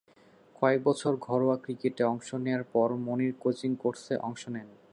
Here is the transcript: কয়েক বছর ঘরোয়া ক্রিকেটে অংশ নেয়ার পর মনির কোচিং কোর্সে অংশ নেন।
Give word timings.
কয়েক 0.55 0.79
বছর 0.83 1.11
ঘরোয়া 1.21 1.57
ক্রিকেটে 1.57 2.03
অংশ 2.03 2.29
নেয়ার 2.35 2.63
পর 2.73 2.87
মনির 3.05 3.33
কোচিং 3.39 3.71
কোর্সে 3.75 4.15
অংশ 4.19 4.43
নেন। 4.49 4.67